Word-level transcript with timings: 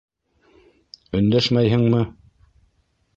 Өндәшмәйһеңме? 1.19 2.01